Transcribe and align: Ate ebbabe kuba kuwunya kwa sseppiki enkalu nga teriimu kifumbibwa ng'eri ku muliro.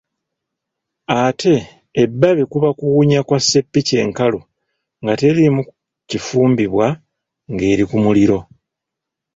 Ate 1.21 1.53
ebbabe 2.03 2.43
kuba 2.51 2.69
kuwunya 2.79 3.19
kwa 3.27 3.37
sseppiki 3.41 3.93
enkalu 4.03 4.39
nga 5.01 5.13
teriimu 5.19 5.61
kifumbibwa 6.09 6.87
ng'eri 7.51 7.83
ku 7.89 7.97
muliro. 8.03 8.39